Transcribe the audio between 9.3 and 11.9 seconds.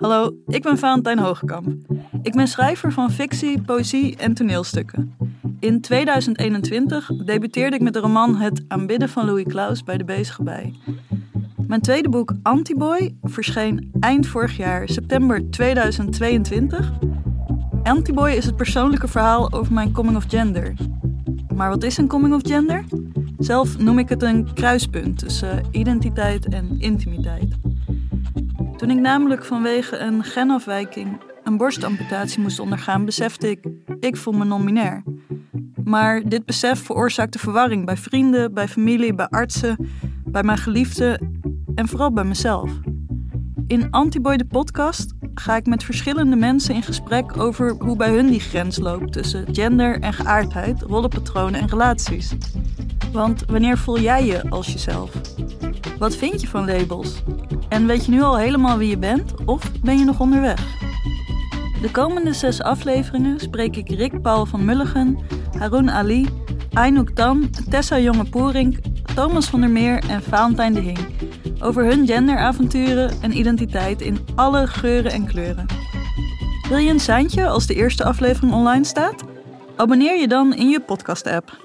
Klaus bij de Bezige Bij. Mijn